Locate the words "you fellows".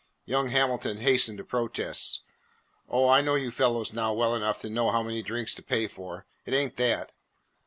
3.35-3.93